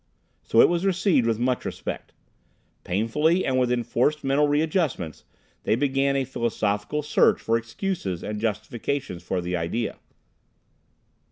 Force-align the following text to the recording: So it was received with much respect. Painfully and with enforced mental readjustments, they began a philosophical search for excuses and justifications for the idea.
So 0.41 0.61
it 0.61 0.67
was 0.67 0.83
received 0.83 1.27
with 1.27 1.37
much 1.37 1.63
respect. 1.63 2.11
Painfully 2.83 3.45
and 3.45 3.59
with 3.59 3.71
enforced 3.71 4.23
mental 4.23 4.47
readjustments, 4.47 5.25
they 5.61 5.75
began 5.75 6.15
a 6.15 6.25
philosophical 6.25 7.03
search 7.03 7.39
for 7.39 7.55
excuses 7.55 8.23
and 8.23 8.41
justifications 8.41 9.21
for 9.21 9.41
the 9.41 9.55
idea. 9.55 9.99